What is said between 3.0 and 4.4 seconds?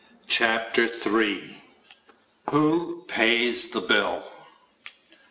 Pays The Bills?